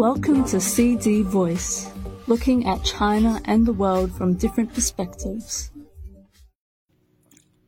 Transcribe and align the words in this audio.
Welcome 0.00 0.46
to 0.46 0.62
CD 0.62 1.20
Voice, 1.20 1.90
looking 2.26 2.66
at 2.66 2.82
China 2.82 3.38
and 3.44 3.66
the 3.66 3.74
world 3.74 4.10
from 4.10 4.32
different 4.32 4.72
perspectives. 4.72 5.70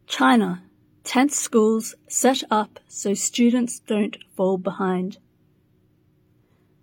China, 0.06 0.62
tent 1.04 1.34
schools 1.34 1.94
set 2.08 2.42
up 2.50 2.80
so 2.88 3.12
students 3.12 3.80
don't 3.80 4.16
fall 4.34 4.56
behind. 4.56 5.18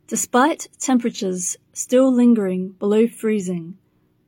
Despite 0.05 0.67
temperatures 0.77 1.57
still 1.73 2.13
lingering 2.13 2.75
below 2.77 3.07
freezing, 3.07 3.75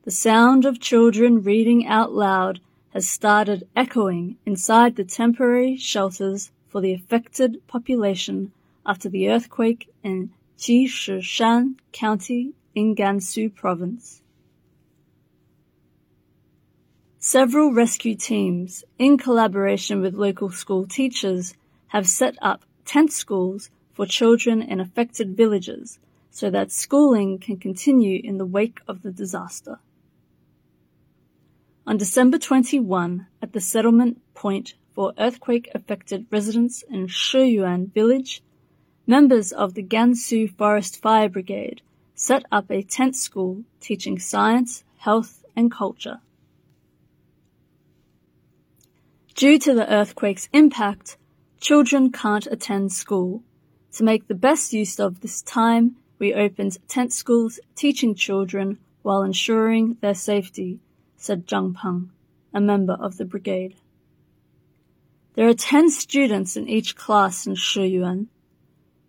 the 0.05 0.09
sound 0.09 0.65
of 0.65 0.79
children 0.79 1.43
reading 1.43 1.85
out 1.85 2.11
loud 2.11 2.61
has 2.95 3.07
started 3.07 3.67
echoing 3.75 4.37
inside 4.43 4.95
the 4.95 5.03
temporary 5.03 5.77
shelters 5.77 6.49
for 6.67 6.81
the 6.81 6.93
affected 6.93 7.61
population 7.67 8.51
after 8.87 9.07
the 9.07 9.29
earthquake 9.29 9.87
in 10.01 10.31
Jishishan 10.61 11.73
County 11.91 12.53
in 12.75 12.93
Gansu 12.95 13.49
Province. 13.49 14.21
Several 17.17 17.73
rescue 17.73 18.13
teams, 18.13 18.83
in 18.99 19.17
collaboration 19.17 20.01
with 20.01 20.13
local 20.13 20.51
school 20.51 20.85
teachers, 20.85 21.55
have 21.87 22.07
set 22.07 22.35
up 22.43 22.63
tent 22.85 23.11
schools 23.11 23.71
for 23.91 24.05
children 24.05 24.61
in 24.61 24.79
affected 24.79 25.35
villages 25.35 25.97
so 26.29 26.51
that 26.51 26.71
schooling 26.71 27.39
can 27.39 27.57
continue 27.57 28.21
in 28.23 28.37
the 28.37 28.45
wake 28.45 28.81
of 28.87 29.01
the 29.01 29.11
disaster. 29.11 29.79
On 31.87 31.97
December 31.97 32.37
21, 32.37 33.25
at 33.41 33.53
the 33.53 33.59
settlement 33.59 34.21
point 34.35 34.75
for 34.93 35.11
earthquake 35.17 35.71
affected 35.73 36.27
residents 36.29 36.83
in 36.87 37.07
Shiyuan 37.07 37.91
village, 37.91 38.43
Members 39.07 39.51
of 39.51 39.73
the 39.73 39.83
Gansu 39.83 40.55
Forest 40.55 41.01
Fire 41.01 41.27
Brigade 41.27 41.81
set 42.13 42.45
up 42.51 42.69
a 42.69 42.83
tent 42.83 43.15
school 43.15 43.63
teaching 43.79 44.19
science, 44.19 44.83
health 44.97 45.43
and 45.55 45.71
culture. 45.71 46.21
Due 49.33 49.57
to 49.57 49.73
the 49.73 49.91
earthquake's 49.91 50.49
impact, 50.53 51.17
children 51.59 52.11
can't 52.11 52.45
attend 52.47 52.91
school. 52.91 53.41
To 53.93 54.03
make 54.03 54.27
the 54.27 54.35
best 54.35 54.71
use 54.71 54.99
of 54.99 55.21
this 55.21 55.41
time, 55.41 55.95
we 56.19 56.33
opened 56.33 56.77
tent 56.87 57.11
schools 57.11 57.59
teaching 57.75 58.13
children 58.13 58.77
while 59.01 59.23
ensuring 59.23 59.97
their 60.01 60.13
safety, 60.13 60.79
said 61.17 61.47
Zhang 61.47 61.73
Peng, 61.73 62.11
a 62.53 62.61
member 62.61 62.93
of 62.93 63.17
the 63.17 63.25
brigade. 63.25 63.75
There 65.33 65.47
are 65.47 65.55
10 65.55 65.89
students 65.89 66.55
in 66.55 66.69
each 66.69 66.95
class 66.95 67.47
in 67.47 67.55
Shiyuan, 67.55 68.27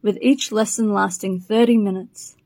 with 0.02 0.18
each 0.20 0.52
lesson 0.52 0.92
lasting 0.92 1.40
30 1.40 1.78
minutes. 1.78 2.36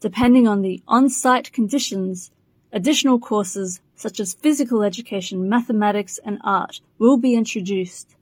Depending 0.00 0.46
on 0.46 0.60
the 0.60 0.82
on-site 0.86 1.52
conditions, 1.52 2.30
additional 2.72 3.18
courses 3.18 3.80
such 3.94 4.20
as 4.20 4.34
physical 4.34 4.82
education, 4.82 5.48
mathematics 5.48 6.18
and 6.24 6.38
art 6.42 6.80
will 6.98 7.16
be 7.16 7.34
introduced, 7.34 8.16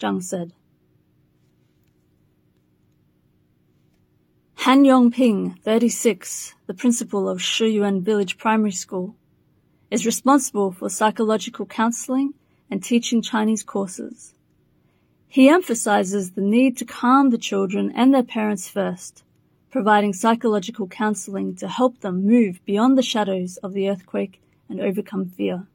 Zhang 0.00 0.22
said. 0.22 0.52
Han 4.64 4.84
Yongping, 4.84 5.58
36, 5.62 6.54
the 6.66 6.74
principal 6.74 7.28
of 7.28 7.38
Shiyuan 7.38 8.02
Village 8.02 8.38
Primary 8.38 8.72
School, 8.72 9.14
is 9.90 10.06
responsible 10.06 10.70
for 10.70 10.88
psychological 10.88 11.66
counseling 11.66 12.34
and 12.70 12.82
teaching 12.82 13.22
Chinese 13.22 13.62
courses. 13.62 14.34
He 15.32 15.48
emphasizes 15.48 16.32
the 16.32 16.40
need 16.40 16.76
to 16.78 16.84
calm 16.84 17.30
the 17.30 17.38
children 17.38 17.92
and 17.94 18.12
their 18.12 18.24
parents 18.24 18.68
first, 18.68 19.22
providing 19.70 20.12
psychological 20.12 20.88
counseling 20.88 21.54
to 21.54 21.68
help 21.68 22.00
them 22.00 22.26
move 22.26 22.58
beyond 22.64 22.98
the 22.98 23.02
shadows 23.02 23.56
of 23.58 23.72
the 23.72 23.88
earthquake 23.88 24.42
and 24.68 24.80
overcome 24.80 25.26
fear. 25.26 25.68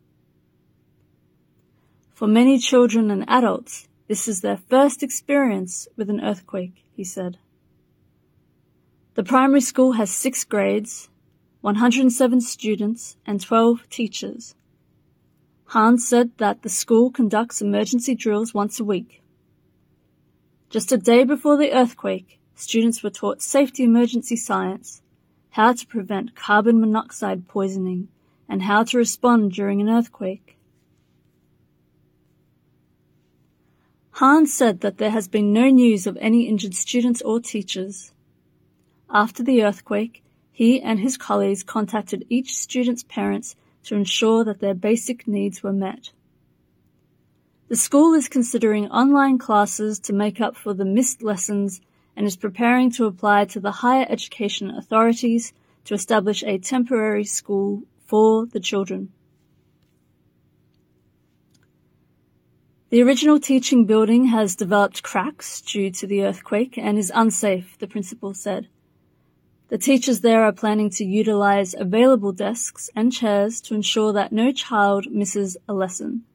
For 2.14 2.28
many 2.28 2.60
children 2.60 3.10
and 3.10 3.24
adults, 3.30 3.88
this 4.10 4.28
is 4.28 4.42
their 4.42 4.58
first 4.58 5.02
experience 5.02 5.88
with 5.96 6.10
an 6.10 6.20
earthquake, 6.20 6.84
he 6.92 7.06
said. 7.06 7.38
The 9.14 9.24
primary 9.24 9.62
school 9.62 9.94
has 9.94 10.12
six 10.12 10.44
grades, 10.44 11.08
107 11.62 12.42
students, 12.42 13.16
and 13.26 13.40
12 13.40 13.88
teachers. 13.90 14.54
Hans 15.68 16.06
said 16.06 16.32
that 16.40 16.64
the 16.64 16.70
school 16.70 17.10
conducts 17.10 17.62
emergency 17.62 18.16
drills 18.16 18.54
once 18.54 18.82
a 18.82 18.84
week. 18.84 19.22
Just 20.76 20.92
a 20.92 20.98
day 20.98 21.24
before 21.24 21.56
the 21.56 21.72
earthquake, 21.72 22.38
students 22.54 23.02
were 23.02 23.10
taught 23.10 23.42
safety 23.42 23.86
emergency 23.86 24.36
science, 24.36 25.02
how 25.52 25.72
to 25.72 25.88
prevent 25.88 26.36
carbon 26.36 26.82
monoxide 26.82 27.48
poisoning, 27.48 28.10
and 28.50 28.62
how 28.62 28.84
to 28.84 28.98
respond 28.98 29.54
during 29.54 29.80
an 29.80 29.88
earthquake. 29.88 30.58
Han 34.20 34.46
said 34.46 34.82
that 34.82 34.98
there 34.98 35.12
has 35.12 35.30
been 35.30 35.54
no 35.54 35.70
news 35.70 36.06
of 36.08 36.18
any 36.20 36.50
injured 36.50 36.76
students 36.76 37.22
or 37.22 37.40
teachers. 37.40 38.12
After 39.10 39.44
the 39.44 39.64
earthquake, 39.64 40.26
he 40.52 40.82
and 40.82 41.00
his 41.00 41.16
colleagues 41.16 41.64
contacted 41.64 42.26
each 42.28 42.54
student's 42.54 43.04
parents 43.04 43.56
to 43.86 43.96
ensure 43.96 44.44
that 44.44 44.60
their 44.60 44.74
basic 44.74 45.26
needs 45.26 45.64
were 45.64 45.72
met. 45.72 46.12
The 47.68 47.76
school 47.76 48.14
is 48.14 48.30
considering 48.30 48.92
online 48.92 49.40
classes 49.40 49.98
to 50.02 50.14
make 50.14 50.40
up 50.40 50.56
for 50.56 50.76
the 50.76 50.86
missed 50.86 51.24
lessons 51.24 51.82
and 52.16 52.28
is 52.28 52.36
preparing 52.36 52.92
to 52.92 53.06
apply 53.06 53.46
to 53.46 53.60
the 53.60 53.72
higher 53.72 54.06
education 54.08 54.70
authorities 54.70 55.52
to 55.86 55.96
establish 55.96 56.44
a 56.44 56.60
temporary 56.60 57.26
school 57.26 57.82
for 58.06 58.46
the 58.46 58.60
children. 58.60 59.12
The 62.92 63.02
original 63.02 63.40
teaching 63.40 63.86
building 63.86 64.26
has 64.26 64.56
developed 64.56 65.02
cracks 65.02 65.60
due 65.60 65.90
to 65.90 66.06
the 66.06 66.24
earthquake 66.24 66.78
and 66.78 67.00
is 67.00 67.12
unsafe, 67.16 67.80
the 67.80 67.88
principal 67.88 68.36
said. 68.36 68.68
The 69.70 69.80
teachers 69.80 70.22
there 70.22 70.44
are 70.44 70.54
planning 70.54 70.92
to 70.92 71.04
utilize 71.04 71.74
available 71.74 72.32
desks 72.32 72.92
and 72.96 73.12
chairs 73.12 73.60
to 73.62 73.74
ensure 73.74 74.14
that 74.14 74.32
no 74.32 74.52
child 74.52 75.12
misses 75.12 75.58
a 75.68 75.74
lesson. 75.74 76.26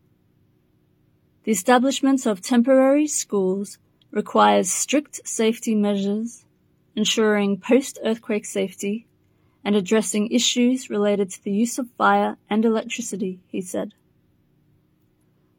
The 1.44 1.52
establishment 1.52 2.26
of 2.26 2.42
temporary 2.42 3.06
schools 3.06 3.78
requires 4.10 4.70
strict 4.70 5.26
safety 5.26 5.74
measures, 5.74 6.44
ensuring 6.94 7.58
post-earthquake 7.58 8.44
safety, 8.44 9.06
and 9.64 9.74
addressing 9.74 10.30
issues 10.30 10.90
related 10.90 11.30
to 11.30 11.42
the 11.42 11.52
use 11.52 11.78
of 11.78 11.90
fire 11.96 12.36
and 12.50 12.64
electricity, 12.64 13.40
he 13.48 13.62
said. 13.62 13.94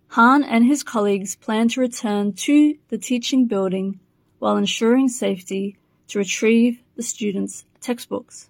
Han 0.10 0.44
and 0.44 0.66
his 0.66 0.84
colleagues 0.84 1.36
plan 1.36 1.70
to 1.70 1.82
return 1.82 2.34
to 2.34 2.78
the 2.90 2.98
teaching 2.98 3.48
building 3.48 4.00
while 4.38 4.58
ensuring 4.58 5.08
safety 5.08 5.78
to 6.08 6.20
retrieve 6.20 6.82
the 6.96 7.04
students' 7.04 7.66
textbooks. 7.80 8.50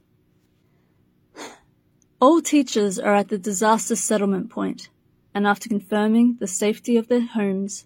All 2.19 2.41
teachers 2.41 2.99
are 2.99 3.15
at 3.15 3.29
the 3.29 3.37
disaster 3.37 3.95
settlement 3.95 4.49
point 4.49 4.89
and 5.33 5.47
after 5.47 5.69
confirming 5.69 6.37
the 6.39 6.47
safety 6.47 6.97
of 6.97 7.07
their 7.07 7.25
homes, 7.25 7.85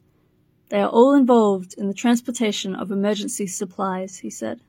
they 0.69 0.81
are 0.81 0.89
all 0.89 1.13
involved 1.13 1.75
in 1.78 1.88
the 1.88 1.94
transportation 1.94 2.73
of 2.73 2.91
emergency 2.91 3.45
supplies, 3.45 4.17
he 4.17 4.29
said. 4.29 4.61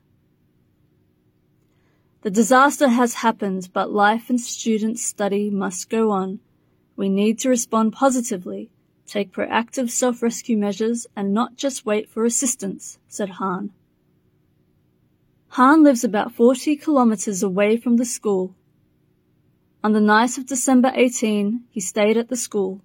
The 2.21 2.29
disaster 2.29 2.89
has 2.89 3.15
happened, 3.15 3.69
but 3.73 3.91
life 3.91 4.29
and 4.29 4.39
student 4.39 4.99
study 4.99 5.49
must 5.49 5.89
go 5.89 6.11
on. 6.11 6.39
We 6.95 7.09
need 7.09 7.39
to 7.39 7.49
respond 7.49 7.93
positively, 7.93 8.69
take 9.05 9.31
proactive 9.31 9.89
self-rescue 9.89 10.57
measures, 10.57 11.07
and 11.15 11.33
not 11.33 11.55
just 11.55 11.85
wait 11.85 12.09
for 12.09 12.25
assistance, 12.25 12.99
said 13.07 13.29
Han. 13.29 13.71
Han 15.49 15.83
lives 15.83 16.03
about 16.03 16.33
40 16.33 16.75
kilometers 16.75 17.41
away 17.41 17.77
from 17.77 17.97
the 17.97 18.05
school 18.05 18.53
on 19.83 19.93
the 19.93 20.01
night 20.01 20.37
of 20.37 20.45
December 20.45 20.91
18, 20.93 21.63
he 21.69 21.79
stayed 21.79 22.17
at 22.17 22.29
the 22.29 22.35
school, 22.35 22.81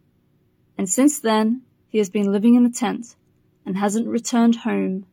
and 0.76 0.88
since 0.88 1.18
then 1.18 1.62
he 1.88 1.98
has 1.98 2.10
been 2.10 2.32
living 2.32 2.54
in 2.54 2.66
a 2.66 2.70
tent 2.70 3.16
and 3.64 3.76
hasn't 3.76 4.06
returned 4.06 4.56
home. 4.56 5.06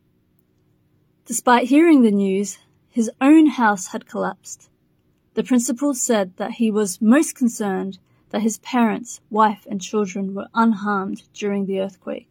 Despite 1.24 1.68
hearing 1.68 2.02
the 2.02 2.10
news, 2.10 2.58
his 2.88 3.10
own 3.20 3.46
house 3.46 3.88
had 3.88 4.06
collapsed. 4.06 4.68
The 5.34 5.44
principal 5.44 5.94
said 5.94 6.36
that 6.36 6.52
he 6.52 6.70
was 6.70 7.00
most 7.00 7.34
concerned 7.34 7.98
that 8.30 8.42
his 8.42 8.58
parents, 8.58 9.20
wife 9.30 9.66
and 9.70 9.80
children 9.80 10.34
were 10.34 10.48
unharmed 10.54 11.22
during 11.32 11.66
the 11.66 11.80
earthquake. 11.80 12.28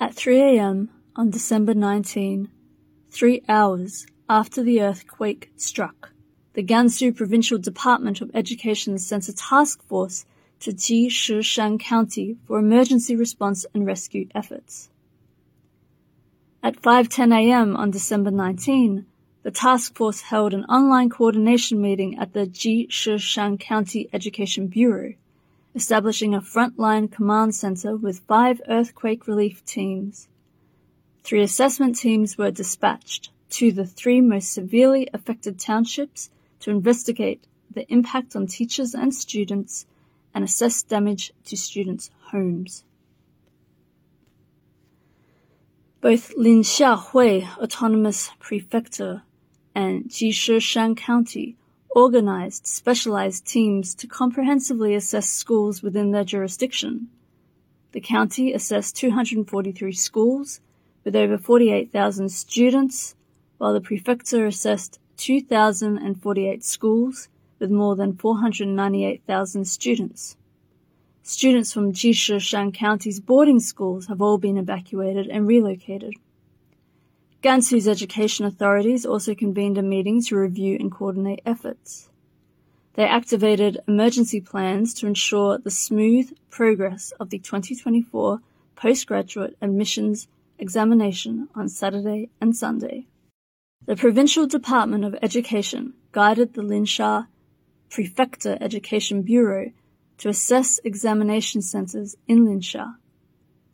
At 0.00 0.14
3 0.14 0.40
a.m. 0.40 0.90
on 1.14 1.30
December 1.30 1.74
19, 1.74 2.48
three 3.10 3.42
hours 3.48 4.06
after 4.28 4.62
the 4.62 4.80
earthquake 4.80 5.52
struck, 5.56 6.11
the 6.54 6.62
Gansu 6.62 7.16
Provincial 7.16 7.56
Department 7.56 8.20
of 8.20 8.30
Education 8.34 8.98
sent 8.98 9.28
a 9.28 9.32
task 9.32 9.82
force 9.84 10.26
to 10.60 10.70
Jishishan 10.70 11.80
County 11.80 12.36
for 12.46 12.58
emergency 12.58 13.16
response 13.16 13.64
and 13.72 13.86
rescue 13.86 14.28
efforts. 14.34 14.90
At 16.62 16.80
5:10 16.80 17.32
a.m. 17.34 17.74
on 17.74 17.90
December 17.90 18.30
19, 18.30 19.06
the 19.42 19.50
task 19.50 19.96
force 19.96 20.20
held 20.20 20.52
an 20.52 20.64
online 20.66 21.08
coordination 21.08 21.80
meeting 21.80 22.18
at 22.18 22.34
the 22.34 22.46
Jishishan 22.46 23.58
County 23.58 24.10
Education 24.12 24.66
Bureau, 24.66 25.14
establishing 25.74 26.34
a 26.34 26.42
frontline 26.42 27.10
command 27.10 27.54
center 27.54 27.96
with 27.96 28.20
five 28.28 28.60
earthquake 28.68 29.26
relief 29.26 29.64
teams. 29.64 30.28
Three 31.24 31.40
assessment 31.40 31.96
teams 31.96 32.36
were 32.36 32.50
dispatched 32.50 33.30
to 33.50 33.72
the 33.72 33.86
three 33.86 34.20
most 34.20 34.52
severely 34.52 35.08
affected 35.14 35.58
townships 35.58 36.30
to 36.62 36.70
investigate 36.70 37.46
the 37.72 37.90
impact 37.92 38.34
on 38.34 38.46
teachers 38.46 38.94
and 38.94 39.14
students 39.14 39.86
and 40.34 40.44
assess 40.44 40.82
damage 40.82 41.32
to 41.44 41.56
students' 41.56 42.10
homes. 42.30 42.84
Both 46.00 46.34
Linxia 46.36 46.98
Hui 46.98 47.42
Autonomous 47.58 48.30
Prefecture 48.40 49.22
and 49.74 50.06
Jishishan 50.06 50.96
County 50.96 51.56
organized 51.90 52.66
specialized 52.66 53.46
teams 53.46 53.94
to 53.94 54.06
comprehensively 54.06 54.94
assess 54.94 55.28
schools 55.28 55.82
within 55.82 56.10
their 56.10 56.24
jurisdiction. 56.24 57.08
The 57.92 58.00
county 58.00 58.52
assessed 58.52 58.96
243 58.96 59.92
schools 59.92 60.60
with 61.04 61.14
over 61.14 61.36
48,000 61.36 62.30
students, 62.30 63.14
while 63.58 63.74
the 63.74 63.80
prefecture 63.80 64.46
assessed 64.46 64.98
2,048 65.22 66.64
schools 66.64 67.28
with 67.60 67.70
more 67.70 67.94
than 67.94 68.16
498,000 68.16 69.64
students. 69.64 70.36
Students 71.22 71.72
from 71.72 71.92
Jishishan 71.92 72.74
County's 72.74 73.20
boarding 73.20 73.60
schools 73.60 74.08
have 74.08 74.20
all 74.20 74.36
been 74.36 74.56
evacuated 74.58 75.28
and 75.28 75.46
relocated. 75.46 76.14
Gansu's 77.40 77.86
education 77.86 78.46
authorities 78.46 79.06
also 79.06 79.32
convened 79.32 79.78
a 79.78 79.82
meeting 79.82 80.20
to 80.24 80.36
review 80.36 80.76
and 80.80 80.90
coordinate 80.90 81.40
efforts. 81.46 82.10
They 82.94 83.04
activated 83.04 83.78
emergency 83.86 84.40
plans 84.40 84.92
to 84.94 85.06
ensure 85.06 85.56
the 85.56 85.70
smooth 85.70 86.36
progress 86.50 87.12
of 87.20 87.30
the 87.30 87.38
2024 87.38 88.40
postgraduate 88.74 89.56
admissions 89.62 90.26
examination 90.58 91.48
on 91.54 91.68
Saturday 91.68 92.28
and 92.40 92.56
Sunday. 92.56 93.06
The 93.84 93.96
Provincial 93.96 94.46
Department 94.46 95.04
of 95.04 95.16
Education 95.20 95.94
guided 96.12 96.54
the 96.54 96.62
Linxia 96.62 97.26
Prefecture 97.90 98.56
Education 98.60 99.22
Bureau 99.22 99.72
to 100.18 100.28
assess 100.28 100.78
examination 100.84 101.62
centers 101.62 102.16
in 102.28 102.46
Linxia 102.46 102.94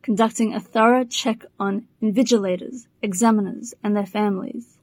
conducting 0.09 0.55
a 0.55 0.61
thorough 0.61 1.05
check 1.05 1.45
on 1.61 1.87
invigilators, 2.01 2.87
examiners, 3.03 3.75
and 3.85 3.95
their 3.95 4.07
families. 4.07 4.79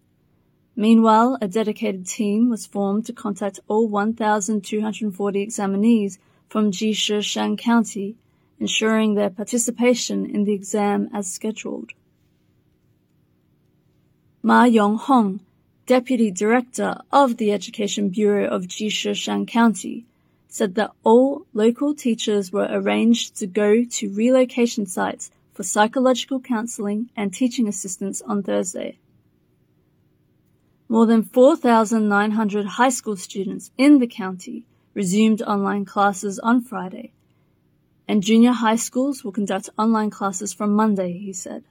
Meanwhile, 0.76 1.40
a 1.42 1.48
dedicated 1.48 2.06
team 2.06 2.52
was 2.52 2.68
formed 2.68 3.08
to 3.08 3.14
contact 3.14 3.60
all 3.68 3.88
1,240 3.88 5.48
examinees 5.48 6.20
from 6.48 6.70
Jishishan 6.70 7.58
County, 7.58 8.16
ensuring 8.60 9.16
their 9.16 9.32
participation 9.32 10.30
in 10.30 10.44
the 10.44 10.54
exam 10.54 11.10
as 11.12 11.26
scheduled. 11.34 11.94
Ma 14.48 14.66
Yonghong, 14.66 15.40
Deputy 15.88 16.30
Director 16.30 17.02
of 17.12 17.38
the 17.38 17.52
Education 17.52 18.10
Bureau 18.10 18.46
of 18.48 18.68
Jishishan 18.68 19.48
County, 19.48 20.06
said 20.48 20.76
that 20.76 20.92
all 21.04 21.48
local 21.56 21.96
teachers 21.96 22.52
were 22.52 22.68
arranged 22.70 23.36
to 23.38 23.48
go 23.48 23.84
to 23.84 24.14
relocation 24.14 24.86
sites 24.86 25.32
for 25.56 25.64
psychological 25.64 26.40
counseling 26.40 27.10
and 27.18 27.34
teaching 27.34 27.68
assistance 27.68 28.22
on 28.22 28.44
Thursday. 28.44 29.00
More 30.88 31.08
than 31.08 31.24
4,900 31.24 32.68
high 32.68 32.90
school 32.90 33.18
students 33.18 33.72
in 33.80 33.98
the 33.98 34.06
county 34.06 34.64
resumed 34.94 35.42
online 35.42 35.86
classes 35.86 36.38
on 36.38 36.62
Friday, 36.62 37.12
and 38.08 38.22
junior 38.22 38.52
high 38.52 38.76
schools 38.76 39.24
will 39.24 39.32
conduct 39.32 39.72
online 39.76 40.12
classes 40.12 40.54
from 40.54 40.76
Monday, 40.76 41.14
he 41.14 41.34
said. 41.34 41.64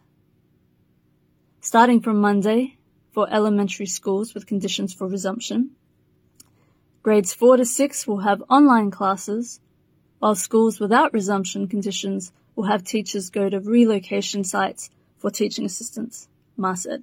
Starting 1.74 2.00
from 2.00 2.20
Monday, 2.20 2.76
for 3.10 3.28
elementary 3.28 3.86
schools 3.86 4.32
with 4.32 4.46
conditions 4.46 4.94
for 4.94 5.08
resumption, 5.08 5.70
Grades 7.02 7.34
4 7.34 7.56
to 7.56 7.64
6 7.64 8.06
will 8.06 8.18
have 8.18 8.44
online 8.48 8.92
classes, 8.92 9.58
while 10.20 10.36
schools 10.36 10.78
without 10.78 11.12
resumption 11.12 11.66
conditions 11.66 12.30
will 12.54 12.66
have 12.66 12.84
teachers 12.84 13.28
go 13.28 13.50
to 13.50 13.58
relocation 13.58 14.44
sites 14.44 14.88
for 15.18 15.32
teaching 15.32 15.64
assistants, 15.64 16.28
Ma 16.56 16.74
said. 16.74 17.02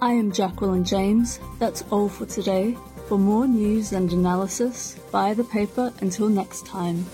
I 0.00 0.12
am 0.12 0.32
Jacqueline 0.32 0.84
James. 0.84 1.38
That's 1.58 1.84
all 1.90 2.08
for 2.08 2.24
today. 2.24 2.78
For 3.08 3.18
more 3.18 3.46
news 3.46 3.92
and 3.92 4.10
analysis, 4.10 4.96
buy 5.12 5.34
the 5.34 5.44
paper 5.44 5.92
until 6.00 6.30
next 6.30 6.64
time. 6.64 7.04